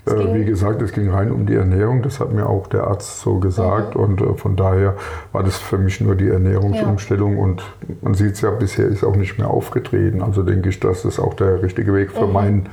Äh, 0.06 0.36
wie 0.36 0.46
gesagt, 0.46 0.82
es 0.82 0.92
ging 0.92 1.10
rein 1.10 1.32
um 1.32 1.46
die 1.46 1.56
Ernährung. 1.56 2.02
Das 2.02 2.20
hat 2.20 2.32
mir 2.32 2.48
auch 2.48 2.68
der 2.68 2.86
Arzt 2.86 3.22
so 3.22 3.40
gesagt. 3.40 3.96
Mhm. 3.96 4.02
Und 4.02 4.22
äh, 4.22 4.34
von 4.36 4.56
daher 4.56 4.96
war 5.32 5.44
das 5.44 5.58
für 5.58 5.78
mich 5.78 6.02
nur 6.02 6.16
die 6.16 6.30
Ernährungsumstellung. 6.30 7.38
Ja. 7.38 7.44
Und 7.44 7.64
man 8.02 8.14
sieht 8.14 8.34
es 8.34 8.42
ja, 8.42 8.52
bisher 8.52 8.86
ist 8.86 9.04
auch 9.04 9.16
nicht 9.16 9.38
mehr 9.38 9.50
aufgetreten. 9.50 10.22
Also 10.22 10.44
denke 10.44 10.70
ich, 10.70 10.80
dass 10.80 11.04
das 11.04 11.20
auch 11.20 11.34
der 11.34 11.62
richtige 11.64 11.94
Weg 11.94 12.12
für 12.12 12.28
mhm. 12.28 12.34
meinen 12.34 12.70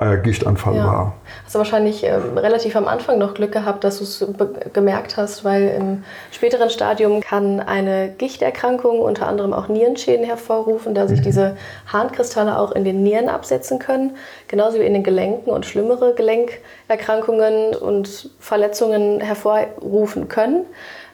äh, 0.00 0.16
Gichtanfall 0.18 0.76
ja. 0.76 0.86
war. 0.86 1.14
Hast 1.44 1.54
du 1.54 1.58
wahrscheinlich 1.58 2.04
äh, 2.04 2.14
relativ 2.14 2.76
am 2.76 2.88
Anfang 2.88 3.18
noch 3.18 3.34
Glück 3.34 3.52
gehabt, 3.52 3.84
dass 3.84 3.98
du 3.98 4.04
es 4.04 4.24
gemerkt 4.72 5.16
hast, 5.16 5.44
weil 5.44 5.68
im 5.68 6.04
späteren 6.30 6.70
Stadium 6.70 7.20
kann 7.20 7.60
eine 7.60 8.08
Gichterkrankung 8.16 9.00
unter 9.00 9.26
anderem 9.28 9.52
auch 9.52 9.68
Nierenschäden 9.68 10.24
hervorrufen, 10.24 10.94
da 10.94 11.06
sich 11.06 11.20
mhm. 11.20 11.24
diese 11.24 11.56
Harnkristalle 11.92 12.58
auch 12.58 12.72
in 12.72 12.84
den 12.84 13.02
Nieren 13.02 13.28
absetzen 13.28 13.78
können, 13.78 14.16
genauso 14.48 14.78
wie 14.78 14.84
in 14.84 14.94
den 14.94 15.02
Gelenken 15.02 15.50
und 15.50 15.66
schlimmere 15.66 16.14
Gelenkerkrankungen 16.14 17.74
und 17.74 18.30
Verletzungen 18.38 19.20
hervorrufen 19.20 20.28
können. 20.28 20.64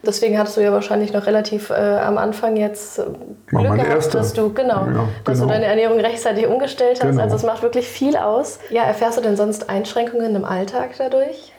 Deswegen 0.07 0.39
hattest 0.39 0.57
du 0.57 0.61
ja 0.63 0.73
wahrscheinlich 0.73 1.13
noch 1.13 1.27
relativ 1.27 1.71
äh, 1.71 1.75
am 1.75 2.19
Anfang 2.19 2.57
jetzt 2.57 2.99
äh, 2.99 3.03
Glück 3.47 3.63
gehabt, 3.63 3.89
erste. 3.89 4.19
dass 4.19 4.33
du 4.33 4.53
genau, 4.53 4.87
ja, 4.87 5.09
dass 5.25 5.39
du 5.39 5.45
genau. 5.45 5.55
deine 5.55 5.67
Ernährung 5.67 5.99
rechtzeitig 5.99 6.47
umgestellt 6.47 7.01
hast. 7.03 7.11
Genau. 7.11 7.23
Also 7.23 7.37
es 7.37 7.43
macht 7.43 7.63
wirklich 7.63 7.89
viel 7.89 8.17
aus. 8.17 8.61
Ja, 8.71 8.85
erfährst 8.85 9.19
du 9.19 9.23
denn 9.23 9.37
sonst 9.37 9.69
Einschränkungen 9.69 10.35
im 10.37 10.45
Alltag 10.45 10.91
dadurch? 10.99 11.53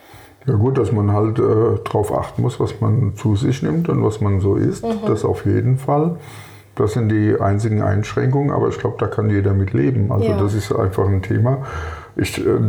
Ja 0.47 0.53
gut, 0.53 0.77
dass 0.77 0.91
man 0.91 1.11
halt 1.11 1.37
äh, 1.37 1.43
darauf 1.83 2.13
achten 2.13 2.41
muss, 2.41 2.59
was 2.59 2.79
man 2.79 3.15
zu 3.15 3.35
sich 3.35 3.61
nimmt 3.61 3.89
und 3.89 4.03
was 4.03 4.21
man 4.21 4.39
so 4.39 4.55
isst. 4.55 4.85
Mhm. 4.85 4.99
Das 5.05 5.25
auf 5.25 5.45
jeden 5.45 5.77
Fall. 5.77 6.15
Das 6.75 6.93
sind 6.93 7.09
die 7.09 7.35
einzigen 7.39 7.81
Einschränkungen, 7.81 8.51
aber 8.51 8.69
ich 8.69 8.79
glaube, 8.79 8.95
da 8.99 9.07
kann 9.07 9.29
jeder 9.29 9.53
mit 9.53 9.73
leben. 9.73 10.13
Also 10.13 10.29
ja. 10.29 10.41
das 10.41 10.53
ist 10.53 10.73
einfach 10.73 11.07
ein 11.07 11.21
Thema. 11.21 11.65
Ich 12.15 12.37
äh, 12.39 12.59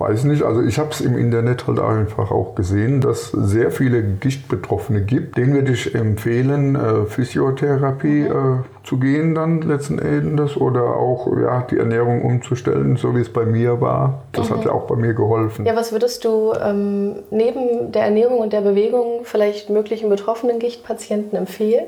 weiß 0.00 0.24
nicht, 0.24 0.42
also 0.42 0.62
ich 0.62 0.78
habe 0.78 0.90
es 0.92 1.02
im 1.02 1.18
Internet 1.18 1.66
halt 1.66 1.78
einfach 1.78 2.30
auch 2.30 2.54
gesehen, 2.54 3.02
dass 3.02 3.34
es 3.34 3.50
sehr 3.50 3.70
viele 3.70 4.02
Gichtbetroffene 4.02 5.02
gibt. 5.02 5.36
Denen 5.36 5.52
würde 5.52 5.72
ich 5.72 5.94
empfehlen, 5.94 6.74
äh, 6.74 7.04
Physiotherapie 7.04 8.22
mhm. 8.22 8.60
äh, 8.62 8.86
zu 8.86 8.98
gehen 8.98 9.34
dann 9.34 9.60
letzten 9.60 9.98
Endes 9.98 10.56
oder 10.56 10.96
auch 10.96 11.28
ja, 11.36 11.66
die 11.70 11.76
Ernährung 11.76 12.22
umzustellen, 12.22 12.96
so 12.96 13.14
wie 13.14 13.20
es 13.20 13.30
bei 13.30 13.44
mir 13.44 13.82
war. 13.82 14.22
Das 14.32 14.48
mhm. 14.48 14.56
hat 14.56 14.64
ja 14.64 14.72
auch 14.72 14.86
bei 14.86 14.96
mir 14.96 15.12
geholfen. 15.12 15.66
Ja, 15.66 15.76
was 15.76 15.92
würdest 15.92 16.24
du 16.24 16.54
ähm, 16.54 17.16
neben 17.30 17.92
der 17.92 18.04
Ernährung 18.04 18.38
und 18.38 18.54
der 18.54 18.62
Bewegung 18.62 19.24
vielleicht 19.24 19.68
möglichen 19.68 20.08
betroffenen 20.08 20.58
Gichtpatienten 20.58 21.36
empfehlen? 21.36 21.84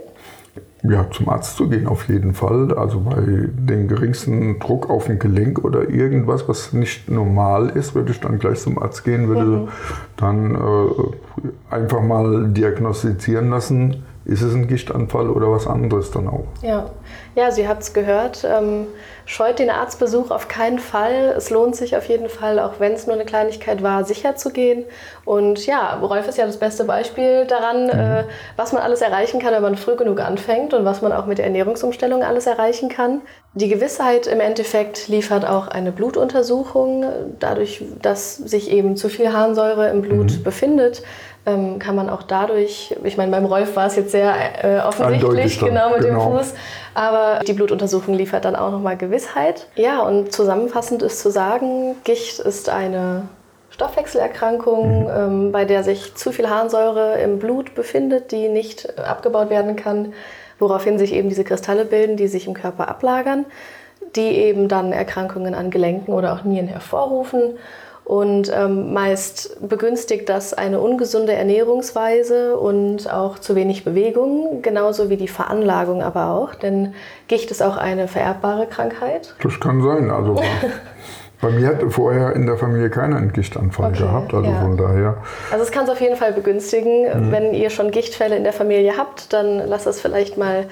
Ja, 0.84 1.08
zum 1.10 1.28
Arzt 1.28 1.56
zu 1.56 1.68
gehen 1.68 1.86
auf 1.86 2.08
jeden 2.08 2.34
Fall. 2.34 2.74
Also 2.76 3.00
bei 3.00 3.20
dem 3.20 3.86
geringsten 3.86 4.58
Druck 4.58 4.90
auf 4.90 5.08
ein 5.08 5.20
Gelenk 5.20 5.64
oder 5.64 5.88
irgendwas, 5.88 6.48
was 6.48 6.72
nicht 6.72 7.08
normal 7.08 7.70
ist, 7.70 7.94
würde 7.94 8.10
ich 8.10 8.20
dann 8.20 8.40
gleich 8.40 8.58
zum 8.58 8.82
Arzt 8.82 9.04
gehen, 9.04 9.28
würde 9.28 9.44
mhm. 9.44 9.68
dann 10.16 10.54
äh, 10.56 11.74
einfach 11.74 12.02
mal 12.02 12.48
diagnostizieren 12.48 13.50
lassen, 13.50 14.02
ist 14.24 14.42
es 14.42 14.54
ein 14.54 14.68
Gichtanfall 14.68 15.28
oder 15.28 15.50
was 15.50 15.66
anderes 15.66 16.10
dann 16.10 16.28
auch. 16.28 16.44
Ja, 16.62 16.90
ja 17.34 17.50
Sie 17.50 17.66
hat 17.66 17.82
es 17.82 17.92
gehört. 17.92 18.44
Ähm, 18.44 18.86
scheut 19.26 19.58
den 19.58 19.70
Arztbesuch 19.70 20.30
auf 20.30 20.48
keinen 20.48 20.78
Fall. 20.78 21.34
Es 21.36 21.50
lohnt 21.50 21.76
sich 21.76 21.96
auf 21.96 22.08
jeden 22.08 22.28
Fall, 22.28 22.58
auch 22.58 22.74
wenn 22.78 22.92
es 22.92 23.06
nur 23.06 23.16
eine 23.16 23.24
Kleinigkeit 23.24 23.82
war, 23.82 24.04
sicher 24.04 24.36
zu 24.36 24.50
gehen. 24.50 24.84
Und 25.24 25.66
ja, 25.66 25.98
Rolf 26.00 26.28
ist 26.28 26.38
ja 26.38 26.46
das 26.46 26.58
beste 26.58 26.84
Beispiel 26.84 27.46
daran, 27.46 27.84
mhm. 27.84 27.90
äh, 27.90 28.24
was 28.56 28.72
man 28.72 28.82
alles 28.82 29.00
erreichen 29.00 29.40
kann, 29.40 29.52
wenn 29.52 29.62
man 29.62 29.76
früh 29.76 29.96
genug 29.96 30.20
anfängt 30.20 30.74
und 30.74 30.84
was 30.84 31.02
man 31.02 31.12
auch 31.12 31.26
mit 31.26 31.38
der 31.38 31.46
Ernährungsumstellung 31.46 32.22
alles 32.22 32.46
erreichen 32.46 32.88
kann. 32.88 33.22
Die 33.54 33.68
Gewissheit 33.68 34.26
im 34.26 34.40
Endeffekt 34.40 35.08
liefert 35.08 35.46
auch 35.46 35.68
eine 35.68 35.92
Blutuntersuchung. 35.92 37.04
Dadurch, 37.38 37.84
dass 38.00 38.36
sich 38.36 38.70
eben 38.70 38.96
zu 38.96 39.08
viel 39.08 39.32
Harnsäure 39.32 39.90
im 39.90 40.02
Blut 40.02 40.38
mhm. 40.38 40.42
befindet, 40.42 41.02
ähm, 41.44 41.78
kann 41.78 41.96
man 41.96 42.08
auch 42.08 42.22
dadurch, 42.22 42.94
ich 43.02 43.16
meine, 43.16 43.32
beim 43.32 43.44
Rolf 43.44 43.74
war 43.74 43.86
es 43.86 43.96
jetzt 43.96 44.12
sehr 44.12 44.34
äh, 44.62 44.80
offensichtlich, 44.80 45.58
genau 45.58 45.90
mit 45.90 46.02
genau. 46.02 46.30
dem 46.30 46.38
Fuß, 46.38 46.54
aber 46.94 47.40
die 47.44 47.52
Blutuntersuchung 47.52 48.14
liefert 48.14 48.44
dann 48.44 48.54
auch 48.54 48.70
nochmal 48.70 48.96
Gewissheit. 48.96 49.66
Ja, 49.74 50.00
und 50.02 50.32
zusammenfassend 50.32 51.02
ist 51.02 51.20
zu 51.20 51.30
sagen, 51.30 51.96
Gicht 52.04 52.38
ist 52.38 52.68
eine 52.68 53.24
Stoffwechselerkrankung, 53.70 55.04
mhm. 55.04 55.10
ähm, 55.10 55.52
bei 55.52 55.64
der 55.64 55.82
sich 55.82 56.14
zu 56.14 56.30
viel 56.30 56.48
Harnsäure 56.48 57.18
im 57.18 57.38
Blut 57.38 57.74
befindet, 57.74 58.30
die 58.30 58.48
nicht 58.48 58.98
abgebaut 58.98 59.50
werden 59.50 59.74
kann, 59.76 60.12
woraufhin 60.58 60.98
sich 60.98 61.12
eben 61.12 61.28
diese 61.28 61.44
Kristalle 61.44 61.84
bilden, 61.84 62.16
die 62.16 62.28
sich 62.28 62.46
im 62.46 62.54
Körper 62.54 62.88
ablagern, 62.88 63.46
die 64.14 64.28
eben 64.28 64.68
dann 64.68 64.92
Erkrankungen 64.92 65.54
an 65.54 65.70
Gelenken 65.70 66.12
oder 66.12 66.34
auch 66.34 66.44
Nieren 66.44 66.68
hervorrufen. 66.68 67.58
Und 68.04 68.52
ähm, 68.52 68.92
meist 68.92 69.56
begünstigt 69.66 70.28
das 70.28 70.54
eine 70.54 70.80
ungesunde 70.80 71.34
Ernährungsweise 71.34 72.56
und 72.56 73.10
auch 73.12 73.38
zu 73.38 73.54
wenig 73.54 73.84
Bewegung, 73.84 74.60
genauso 74.60 75.08
wie 75.08 75.16
die 75.16 75.28
Veranlagung 75.28 76.02
aber 76.02 76.30
auch. 76.30 76.54
Denn 76.54 76.94
Gicht 77.28 77.50
ist 77.52 77.62
auch 77.62 77.76
eine 77.76 78.08
vererbbare 78.08 78.66
Krankheit. 78.66 79.34
Das 79.42 79.60
kann 79.60 79.82
sein. 79.82 80.10
Also 80.10 80.34
bei 81.40 81.50
mir 81.50 81.68
hat 81.68 81.82
vorher 81.90 82.34
in 82.34 82.46
der 82.46 82.56
Familie 82.56 82.90
keiner 82.90 83.16
einen 83.16 83.32
Gichtanfall 83.32 83.90
okay, 83.90 84.02
gehabt. 84.02 84.34
Also 84.34 84.50
ja. 84.50 84.60
von 84.60 84.76
daher. 84.76 85.16
Also 85.52 85.64
es 85.64 85.70
kann 85.70 85.84
es 85.84 85.90
auf 85.90 86.00
jeden 86.00 86.16
Fall 86.16 86.32
begünstigen. 86.32 87.04
Mhm. 87.04 87.30
Wenn 87.30 87.54
ihr 87.54 87.70
schon 87.70 87.92
Gichtfälle 87.92 88.36
in 88.36 88.42
der 88.42 88.52
Familie 88.52 88.96
habt, 88.98 89.32
dann 89.32 89.58
lasst 89.68 89.86
es 89.86 90.00
vielleicht 90.00 90.36
mal 90.36 90.66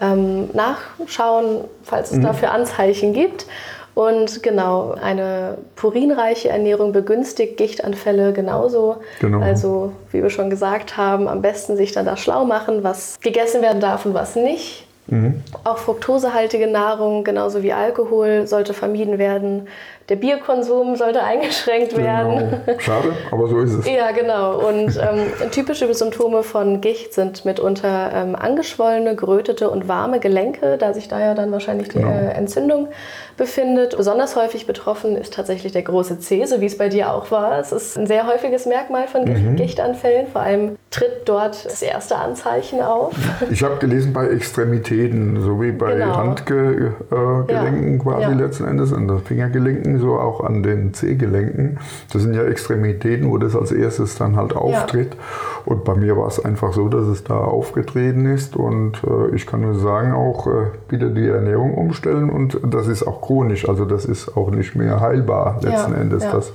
ähm, 0.00 0.50
nachschauen, 0.52 1.64
falls 1.82 2.10
es 2.10 2.18
mhm. 2.18 2.22
dafür 2.22 2.52
Anzeichen 2.52 3.12
gibt. 3.12 3.46
Und 3.94 4.42
genau, 4.42 4.96
eine 5.00 5.58
purinreiche 5.76 6.48
Ernährung 6.48 6.92
begünstigt 6.92 7.56
Gichtanfälle 7.56 8.32
genauso. 8.32 8.96
Genau. 9.20 9.40
Also, 9.40 9.92
wie 10.10 10.22
wir 10.22 10.30
schon 10.30 10.50
gesagt 10.50 10.96
haben, 10.96 11.28
am 11.28 11.42
besten 11.42 11.76
sich 11.76 11.92
dann 11.92 12.04
da 12.04 12.16
schlau 12.16 12.44
machen, 12.44 12.82
was 12.82 13.20
gegessen 13.20 13.62
werden 13.62 13.80
darf 13.80 14.04
und 14.04 14.14
was 14.14 14.34
nicht. 14.34 14.86
Mhm. 15.06 15.42
Auch 15.64 15.78
fruktosehaltige 15.78 16.66
Nahrung, 16.66 17.24
genauso 17.24 17.62
wie 17.62 17.72
Alkohol, 17.72 18.46
sollte 18.46 18.74
vermieden 18.74 19.18
werden. 19.18 19.68
Der 20.08 20.16
Bierkonsum 20.16 20.96
sollte 20.96 21.22
eingeschränkt 21.22 21.94
genau. 21.94 22.04
werden. 22.04 22.60
Schade, 22.78 23.12
aber 23.30 23.48
so 23.48 23.60
ist 23.60 23.72
es. 23.72 23.88
ja, 23.88 24.10
genau. 24.10 24.58
Und 24.58 24.96
ähm, 24.96 25.50
typische 25.50 25.92
Symptome 25.94 26.42
von 26.42 26.80
Gicht 26.80 27.14
sind 27.14 27.44
mitunter 27.44 28.10
ähm, 28.14 28.36
angeschwollene, 28.36 29.16
gerötete 29.16 29.70
und 29.70 29.88
warme 29.88 30.20
Gelenke, 30.20 30.76
da 30.78 30.92
sich 30.92 31.08
da 31.08 31.20
ja 31.20 31.34
dann 31.34 31.52
wahrscheinlich 31.52 31.88
die 31.88 31.98
genau. 31.98 32.10
äh, 32.10 32.32
Entzündung 32.32 32.88
befindet. 33.36 33.96
Besonders 33.96 34.36
häufig 34.36 34.66
betroffen 34.66 35.16
ist 35.16 35.34
tatsächlich 35.34 35.72
der 35.72 35.82
große 35.82 36.18
C, 36.20 36.44
so 36.44 36.60
wie 36.60 36.66
es 36.66 36.76
bei 36.76 36.88
dir 36.88 37.12
auch 37.12 37.30
war. 37.30 37.58
Es 37.58 37.72
ist 37.72 37.96
ein 37.96 38.06
sehr 38.06 38.26
häufiges 38.26 38.66
Merkmal 38.66 39.08
von 39.08 39.24
mhm. 39.24 39.56
Gichtanfällen. 39.56 40.26
Vor 40.26 40.42
allem 40.42 40.76
tritt 40.90 41.22
dort 41.26 41.64
das 41.64 41.82
erste 41.82 42.16
Anzeichen 42.16 42.80
auf. 42.80 43.14
Ich 43.50 43.62
habe 43.62 43.76
gelesen 43.76 44.12
bei 44.12 44.28
Extremitäten, 44.28 45.40
so 45.42 45.60
wie 45.60 45.72
bei 45.72 45.94
genau. 45.94 46.16
Handgelenken 46.16 47.94
äh, 47.94 47.98
quasi 47.98 48.22
ja. 48.22 48.30
letzten 48.30 48.66
Endes, 48.66 48.92
an 48.92 49.08
den 49.08 49.20
Fingergelenken, 49.20 49.93
so 49.98 50.18
auch 50.18 50.40
an 50.40 50.62
den 50.62 50.94
C-Gelenken. 50.94 51.78
Das 52.12 52.22
sind 52.22 52.34
ja 52.34 52.44
Extremitäten, 52.44 53.30
wo 53.30 53.38
das 53.38 53.54
als 53.56 53.72
erstes 53.72 54.16
dann 54.16 54.36
halt 54.36 54.56
auftritt. 54.56 55.14
Ja. 55.14 55.20
Und 55.66 55.84
bei 55.84 55.94
mir 55.94 56.16
war 56.16 56.28
es 56.28 56.44
einfach 56.44 56.72
so, 56.72 56.88
dass 56.88 57.06
es 57.06 57.24
da 57.24 57.36
aufgetreten 57.36 58.26
ist. 58.26 58.56
Und 58.56 59.02
äh, 59.04 59.34
ich 59.34 59.46
kann 59.46 59.62
nur 59.62 59.74
sagen, 59.74 60.12
auch 60.12 60.46
äh, 60.46 60.66
bitte 60.88 61.10
die 61.10 61.28
Ernährung 61.28 61.74
umstellen. 61.74 62.30
Und 62.30 62.58
das 62.62 62.88
ist 62.88 63.06
auch 63.06 63.20
chronisch, 63.20 63.68
also 63.68 63.84
das 63.84 64.04
ist 64.04 64.36
auch 64.36 64.50
nicht 64.50 64.74
mehr 64.74 65.00
heilbar 65.00 65.60
letzten 65.62 65.92
ja, 65.92 66.00
Endes. 66.00 66.24
Ja. 66.24 66.32
Das 66.32 66.52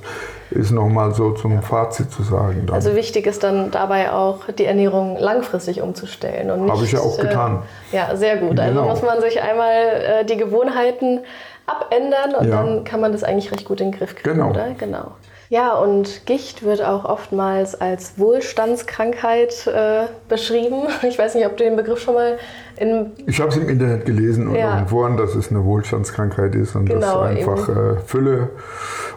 ist 0.50 0.70
nochmal 0.72 1.14
so 1.14 1.32
zum. 1.32 1.60
Fazit 1.62 2.10
zu 2.10 2.22
sagen. 2.22 2.64
Dann. 2.66 2.74
Also 2.74 2.94
wichtig 2.94 3.26
ist 3.26 3.44
dann 3.44 3.70
dabei 3.70 4.12
auch, 4.12 4.46
die 4.58 4.64
Ernährung 4.64 5.16
langfristig 5.18 5.82
umzustellen. 5.82 6.50
Habe 6.70 6.84
ich 6.84 6.92
ja 6.92 7.00
auch 7.00 7.18
getan. 7.18 7.62
Äh, 7.92 7.96
ja, 7.96 8.16
sehr 8.16 8.36
gut. 8.38 8.58
Also 8.58 8.72
genau. 8.72 8.88
Also 8.88 9.06
muss 9.06 9.14
man 9.14 9.20
sich 9.20 9.40
einmal 9.40 9.72
äh, 9.72 10.24
die 10.24 10.36
Gewohnheiten 10.36 11.20
abändern 11.70 12.34
und 12.34 12.50
dann 12.50 12.84
kann 12.84 13.00
man 13.00 13.12
das 13.12 13.24
eigentlich 13.24 13.52
recht 13.52 13.64
gut 13.64 13.80
in 13.80 13.90
den 13.90 13.98
Griff 13.98 14.14
kriegen, 14.14 14.36
genau. 14.36 14.50
oder? 14.50 14.70
Genau. 14.78 15.12
Ja, 15.50 15.74
und 15.74 16.26
Gicht 16.26 16.62
wird 16.62 16.80
auch 16.80 17.04
oftmals 17.04 17.74
als 17.74 18.16
Wohlstandskrankheit 18.18 19.66
äh, 19.66 20.04
beschrieben. 20.28 20.82
Ich 21.02 21.18
weiß 21.18 21.34
nicht, 21.34 21.44
ob 21.44 21.56
du 21.56 21.64
den 21.64 21.74
Begriff 21.74 21.98
schon 21.98 22.14
mal 22.14 22.38
in. 22.76 23.10
Ich 23.26 23.40
habe 23.40 23.50
es 23.50 23.56
im 23.56 23.68
Internet 23.68 24.06
gelesen 24.06 24.46
und 24.46 24.54
ja. 24.54 24.74
irgendwo 24.74 25.02
an, 25.02 25.16
dass 25.16 25.34
es 25.34 25.50
eine 25.50 25.64
Wohlstandskrankheit 25.64 26.54
ist 26.54 26.76
und 26.76 26.86
genau, 26.86 27.24
dass 27.24 27.36
einfach 27.36 27.68
äh, 27.68 27.96
Fülle 28.06 28.50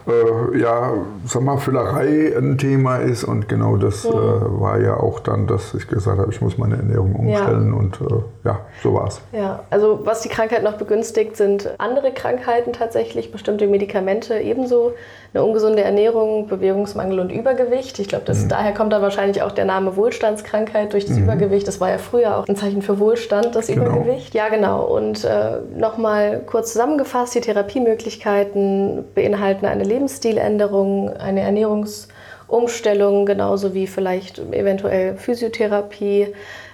äh, 0.07 0.60
ja, 0.60 0.93
sag 1.25 1.43
mal, 1.43 1.57
Füllerei 1.57 2.33
ein 2.38 2.57
Thema 2.57 2.98
ist. 2.98 3.24
Und 3.24 3.48
genau 3.48 3.77
das 3.77 4.03
mhm. 4.03 4.12
äh, 4.12 4.62
war 4.62 4.79
ja 4.79 4.98
auch 4.98 5.19
dann, 5.19 5.48
dass 5.48 5.74
ich 5.74 5.88
gesagt 5.88 6.19
habe, 6.19 6.31
ich 6.31 6.41
muss 6.41 6.57
meine 6.57 6.77
Ernährung 6.77 7.15
umstellen. 7.15 7.72
Ja. 7.72 7.79
Und 7.79 8.01
äh, 8.01 8.48
ja, 8.48 8.60
so 8.81 8.93
war 8.93 9.07
es. 9.07 9.22
Ja, 9.31 9.62
also 9.69 10.01
was 10.03 10.22
die 10.22 10.29
Krankheit 10.29 10.63
noch 10.63 10.74
begünstigt, 10.74 11.38
sind 11.38 11.74
andere 11.77 12.12
Krankheiten 12.12 12.74
tatsächlich, 12.74 13.31
bestimmte 13.31 13.67
Medikamente 13.67 14.36
ebenso. 14.39 14.93
Eine 15.33 15.43
ungesunde 15.43 15.83
Ernährung, 15.83 16.48
Bewegungsmangel 16.48 17.19
und 17.19 17.31
Übergewicht. 17.31 17.98
Ich 17.98 18.07
glaube, 18.07 18.31
mhm. 18.31 18.50
daher 18.50 18.74
kommt 18.74 18.93
dann 18.93 19.01
wahrscheinlich 19.01 19.41
auch 19.41 19.51
der 19.51 19.65
Name 19.65 19.95
Wohlstandskrankheit 19.95 20.93
durch 20.93 21.05
das 21.05 21.17
mhm. 21.17 21.24
Übergewicht. 21.24 21.67
Das 21.67 21.81
war 21.81 21.89
ja 21.89 21.98
früher 21.98 22.38
auch 22.38 22.48
ein 22.48 22.55
Zeichen 22.55 22.83
für 22.83 23.00
Wohlstand, 23.00 23.55
das 23.55 23.67
genau. 23.67 23.86
Übergewicht. 23.86 24.36
Ja, 24.36 24.50
genau. 24.50 24.83
Und 24.83 25.24
äh, 25.24 25.60
nochmal 25.75 26.41
kurz 26.45 26.74
zusammengefasst, 26.74 27.33
die 27.33 27.41
Therapiemöglichkeiten 27.41 29.05
beinhalten 29.15 29.65
eine 29.65 29.83
Lebensstiländerung, 29.93 31.09
eine 31.09 31.41
Ernährungsumstellung, 31.41 33.25
genauso 33.25 33.73
wie 33.73 33.88
vielleicht 33.88 34.39
eventuell 34.39 35.15
Physiotherapie, 35.17 36.33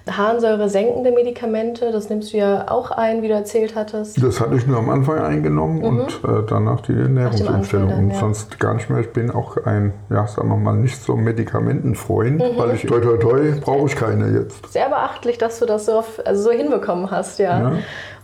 Harnsäure 0.09 0.69
senkende 0.69 1.11
Medikamente, 1.11 1.91
das 1.91 2.09
nimmst 2.09 2.33
du 2.33 2.37
ja 2.37 2.65
auch 2.69 2.91
ein, 2.91 3.21
wie 3.21 3.27
du 3.27 3.33
erzählt 3.33 3.75
hattest. 3.75 4.21
Das 4.23 4.39
hatte 4.39 4.55
ich 4.55 4.65
nur 4.65 4.79
am 4.79 4.89
Anfang 4.89 5.19
eingenommen 5.19 5.79
mhm. 5.79 5.85
und 5.85 6.07
äh, 6.23 6.43
danach 6.47 6.81
die 6.81 6.93
Ernährungsumstellung. 6.93 7.93
und 7.93 8.11
ja. 8.11 8.19
sonst 8.19 8.59
gar 8.59 8.73
nicht 8.73 8.89
mehr. 8.89 9.01
Ich 9.01 9.11
bin 9.11 9.29
auch 9.31 9.57
ein, 9.65 9.93
ja, 10.09 10.25
sagen 10.25 10.49
wir 10.49 10.57
mal, 10.57 10.75
nicht 10.75 11.01
so 11.01 11.15
Medikamentenfreund, 11.15 12.39
mhm. 12.39 12.57
weil 12.57 12.75
ich 12.75 12.85
toi 12.87 12.99
toi 12.99 13.17
toi 13.17 13.53
brauche 13.61 13.87
ich 13.87 13.95
keine 13.95 14.29
jetzt. 14.31 14.71
Sehr 14.71 14.89
beachtlich, 14.89 15.37
dass 15.37 15.59
du 15.59 15.65
das 15.65 15.85
so, 15.85 16.03
also 16.25 16.41
so 16.41 16.51
hinbekommen 16.51 17.11
hast, 17.11 17.39
ja. 17.39 17.59
ja. 17.59 17.71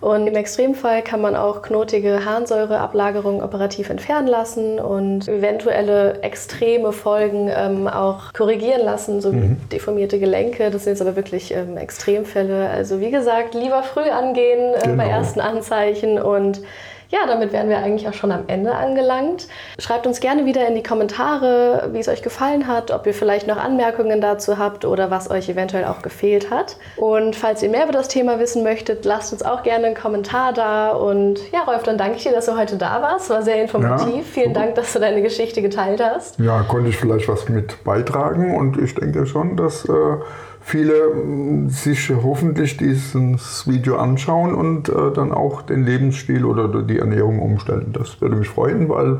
Und 0.06 0.28
im 0.28 0.36
Extremfall 0.36 1.02
kann 1.02 1.20
man 1.20 1.36
auch 1.36 1.64
knotige 1.64 2.26
Harnsäureablagerungen 2.26 3.42
operativ 3.42 3.90
entfernen 3.90 4.28
lassen 4.28 4.80
und 4.80 5.28
eventuelle 5.28 6.22
extreme 6.22 6.92
Folgen 6.92 7.50
ähm, 7.52 7.88
auch 7.88 8.32
korrigieren 8.32 8.84
lassen, 8.84 9.20
so 9.20 9.34
wie 9.34 9.38
mhm. 9.38 9.58
deformierte 9.72 10.20
Gelenke. 10.20 10.70
Das 10.70 10.84
sind 10.84 10.92
jetzt 10.92 11.02
aber 11.02 11.16
wirklich 11.16 11.52
ähm, 11.56 11.76
Extremfälle. 11.76 12.70
Also 12.70 13.00
wie 13.00 13.10
gesagt, 13.10 13.56
lieber 13.56 13.82
früh 13.82 14.08
angehen 14.08 14.76
äh, 14.76 14.82
genau. 14.84 14.98
bei 14.98 15.10
ersten 15.10 15.40
Anzeichen 15.40 16.22
und 16.22 16.62
ja, 17.10 17.20
damit 17.28 17.54
wären 17.54 17.70
wir 17.70 17.78
eigentlich 17.78 18.08
auch 18.08 18.14
schon 18.14 18.32
am 18.32 18.44
Ende 18.48 18.74
angelangt. 18.74 19.48
Schreibt 19.80 20.08
uns 20.08 20.20
gerne 20.20 20.46
wieder 20.46 20.68
in 20.68 20.76
die 20.76 20.84
Kommentare, 20.84 21.90
wie 21.92 22.00
es 22.00 22.08
euch 22.08 22.22
gefallen 22.22 22.68
hat, 22.68 22.92
ob 22.92 23.06
ihr 23.08 23.14
vielleicht 23.14 23.48
noch 23.48 23.58
Anmerkungen 23.58 24.22
dazu 24.22 24.58
habt 24.58 24.86
oder 24.86 25.12
was 25.12 25.30
euch 25.30 25.50
eventuell 25.50 25.86
auch 25.86 26.02
gefehlt 26.02 26.52
hat. 26.52 26.78
Und 26.98 27.36
falls 27.36 27.62
ihr 27.64 27.70
mehr 27.70 27.84
über 27.84 27.94
das 27.94 28.08
Thema 28.08 28.40
wissen 28.40 28.64
möchtet, 28.64 29.06
lasst 29.06 29.34
uns 29.34 29.44
auch 29.44 29.64
gerne 29.64 29.88
einen 29.88 29.96
Kommentar 29.96 30.54
da. 30.54 30.92
Und 30.92 31.40
ja, 31.52 31.62
Rolf, 31.64 31.84
dann 31.84 31.98
danke 31.98 32.18
ich 32.18 32.24
dir, 32.24 32.32
dass 32.32 32.46
du 32.46 32.58
heute 32.58 32.78
da 32.78 33.02
warst. 33.02 33.30
War 33.30 33.42
sehr 33.42 33.62
informativ. 33.62 34.16
Ja, 34.16 34.24
Vielen 34.24 34.54
Dank, 34.54 34.76
dass 34.76 34.94
du 34.94 35.00
deine 35.00 35.22
Geschichte 35.22 35.62
geteilt 35.62 36.02
hast. 36.04 36.40
Ja, 36.40 36.64
konnte 36.64 36.90
ich 36.90 36.98
vielleicht 36.98 37.28
was 37.28 37.48
mit 37.50 37.84
beitragen 37.84 38.56
und 38.56 38.78
ich 38.78 38.96
denke 38.96 39.26
schon, 39.26 39.58
dass. 39.58 39.86
Äh 39.86 40.18
viele 40.66 41.14
mm, 41.14 41.70
sich 41.70 42.10
hoffentlich 42.10 42.76
dieses 42.78 43.68
Video 43.68 43.98
anschauen 43.98 44.56
und 44.56 44.90
äh, 44.90 45.12
dann 45.14 45.32
auch 45.32 45.62
den 45.62 45.86
Lebensstil 45.86 46.44
oder 46.44 46.82
die 46.82 46.98
Ernährung 46.98 47.40
umstellen. 47.40 47.94
Das 47.94 48.20
würde 48.20 48.36
mich 48.36 48.50
freuen, 48.50 48.90
weil 48.90 49.20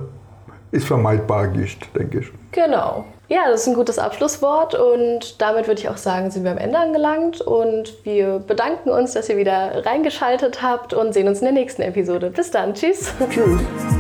ist 0.72 0.88
vermeidbar 0.88 1.48
Gicht, 1.48 1.96
denke 1.96 2.20
ich. 2.20 2.32
Genau. 2.52 3.06
Ja, 3.30 3.44
das 3.50 3.62
ist 3.62 3.68
ein 3.68 3.76
gutes 3.76 3.98
Abschlusswort 3.98 4.76
und 4.76 5.42
damit 5.42 5.68
würde 5.68 5.80
ich 5.80 5.90
auch 5.90 5.98
sagen, 5.98 6.30
sind 6.32 6.44
wir 6.44 6.52
am 6.52 6.58
Ende 6.58 6.78
angelangt 6.78 7.42
und 7.42 7.94
wir 8.04 8.40
bedanken 8.40 8.90
uns, 8.90 9.14
dass 9.14 9.30
ihr 9.30 9.38
wieder 9.38 9.86
reingeschaltet 9.86 10.62
habt 10.62 10.94
und 10.94 11.14
sehen 11.14 11.28
uns 11.28 11.40
in 11.40 11.46
der 11.46 11.54
nächsten 11.54 11.82
Episode. 11.82 12.30
Bis 12.30 12.52
dann, 12.52 12.74
tschüss. 12.74 13.14
Tschüss. 13.30 13.95